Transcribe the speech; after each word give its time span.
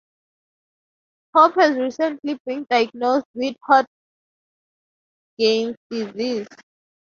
Hope 1.35 1.53
has 1.59 1.77
recently 1.77 2.39
been 2.43 2.65
diagnosed 2.67 3.27
with 3.35 3.55
Hodgkins 3.61 5.75
Disease. 5.91 6.47